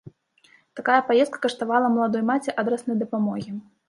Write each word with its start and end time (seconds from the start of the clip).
Такая 0.79 0.95
паездка 1.09 1.37
каштавала 1.43 1.91
маладой 1.97 2.23
маці 2.31 2.55
адраснай 2.65 2.97
дапамогі. 3.03 3.51